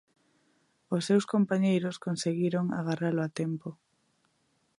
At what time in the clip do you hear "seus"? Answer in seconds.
1.07-1.25